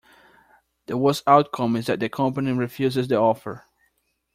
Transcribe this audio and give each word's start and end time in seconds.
The 0.87 0.97
worst 0.97 1.21
outcome 1.27 1.75
is 1.75 1.85
that 1.85 1.99
the 1.99 2.09
company 2.09 2.51
refuses 2.53 3.07
the 3.07 3.17
offer. 3.17 3.65